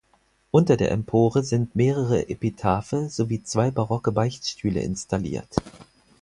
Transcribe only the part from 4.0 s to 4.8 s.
Beichtstühle